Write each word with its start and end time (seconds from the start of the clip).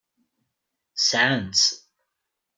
Sɛant-tt. 0.99 1.71